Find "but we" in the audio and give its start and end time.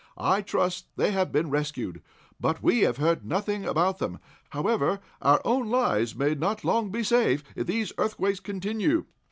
2.39-2.79